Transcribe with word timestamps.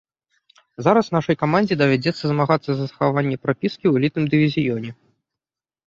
Зараз 0.85 1.09
нашай 1.17 1.35
камандзе 1.43 1.77
давядзецца 1.83 2.23
змагацца 2.33 2.67
за 2.73 2.81
захаванне 2.91 3.35
прапіскі 3.47 3.83
ў 3.87 3.93
элітным 4.05 4.25
дывізіёне. 4.37 4.91